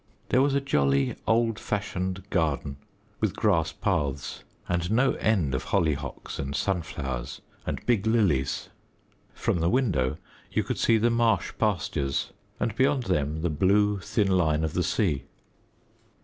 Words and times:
There 0.29 0.41
was 0.41 0.55
a 0.55 0.59
jolly 0.61 1.15
old 1.27 1.59
fashioned 1.59 2.27
garden, 2.31 2.77
with 3.19 3.35
grass 3.35 3.71
paths, 3.71 4.43
and 4.67 4.89
no 4.89 5.13
end 5.13 5.53
of 5.53 5.65
hollyhocks 5.65 6.39
and 6.39 6.55
sunflowers, 6.55 7.41
and 7.67 7.85
big 7.85 8.07
lilies. 8.07 8.69
From 9.35 9.59
the 9.59 9.69
window 9.69 10.17
you 10.51 10.63
could 10.63 10.79
see 10.79 10.97
the 10.97 11.11
marsh 11.11 11.53
pastures, 11.59 12.31
and 12.59 12.75
beyond 12.75 13.03
them 13.03 13.43
the 13.43 13.51
blue, 13.51 13.99
thin 13.99 14.31
line 14.35 14.63
of 14.63 14.73
the 14.73 14.81
sea. 14.81 15.25